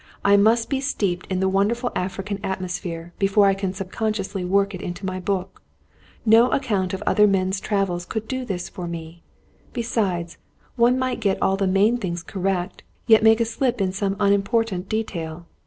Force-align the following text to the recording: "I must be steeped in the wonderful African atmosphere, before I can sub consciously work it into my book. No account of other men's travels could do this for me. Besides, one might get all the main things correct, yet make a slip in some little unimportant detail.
"I 0.25 0.35
must 0.35 0.67
be 0.67 0.81
steeped 0.81 1.27
in 1.27 1.41
the 1.41 1.47
wonderful 1.47 1.91
African 1.95 2.39
atmosphere, 2.43 3.13
before 3.19 3.45
I 3.45 3.53
can 3.53 3.71
sub 3.71 3.91
consciously 3.91 4.43
work 4.43 4.73
it 4.73 4.81
into 4.81 5.05
my 5.05 5.19
book. 5.19 5.61
No 6.25 6.49
account 6.49 6.95
of 6.95 7.03
other 7.05 7.27
men's 7.27 7.59
travels 7.59 8.07
could 8.07 8.27
do 8.27 8.43
this 8.43 8.67
for 8.67 8.87
me. 8.87 9.21
Besides, 9.73 10.39
one 10.75 10.97
might 10.97 11.19
get 11.19 11.39
all 11.39 11.55
the 11.55 11.67
main 11.67 11.99
things 11.99 12.23
correct, 12.23 12.81
yet 13.05 13.21
make 13.21 13.39
a 13.39 13.45
slip 13.45 13.79
in 13.79 13.91
some 13.91 14.13
little 14.13 14.25
unimportant 14.25 14.89
detail. 14.89 15.45